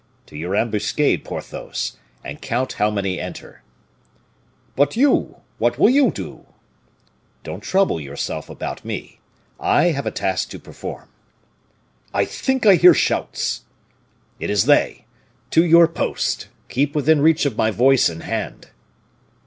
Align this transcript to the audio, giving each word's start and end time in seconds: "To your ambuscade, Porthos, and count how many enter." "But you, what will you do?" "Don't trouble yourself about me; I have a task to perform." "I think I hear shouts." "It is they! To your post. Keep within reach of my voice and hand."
"To 0.25 0.35
your 0.35 0.55
ambuscade, 0.55 1.23
Porthos, 1.23 1.95
and 2.23 2.41
count 2.41 2.73
how 2.73 2.89
many 2.89 3.19
enter." 3.19 3.61
"But 4.75 4.95
you, 4.97 5.37
what 5.59 5.77
will 5.77 5.91
you 5.91 6.09
do?" 6.09 6.47
"Don't 7.43 7.61
trouble 7.61 8.01
yourself 8.01 8.49
about 8.49 8.83
me; 8.83 9.19
I 9.59 9.91
have 9.91 10.07
a 10.07 10.11
task 10.11 10.49
to 10.49 10.59
perform." 10.59 11.07
"I 12.15 12.25
think 12.25 12.65
I 12.65 12.77
hear 12.77 12.95
shouts." 12.95 13.61
"It 14.39 14.49
is 14.49 14.65
they! 14.65 15.05
To 15.51 15.63
your 15.63 15.87
post. 15.87 16.47
Keep 16.67 16.95
within 16.95 17.21
reach 17.21 17.45
of 17.45 17.55
my 17.55 17.69
voice 17.69 18.09
and 18.09 18.23
hand." 18.23 18.69